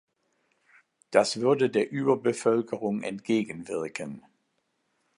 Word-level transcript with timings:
Das 1.11 1.41
würde 1.41 1.69
der 1.69 1.91
Überbevölkerung 1.91 3.03
entgegenwirken. 3.03 4.23